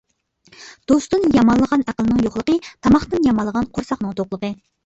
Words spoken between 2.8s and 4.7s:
تاماقتىن يامانلىغان قورساقنىڭ توقلۇقى.